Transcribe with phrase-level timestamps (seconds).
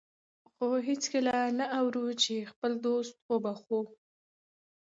[0.53, 3.81] خو هېڅکله نه اورو چې خپل دوست وبخښو.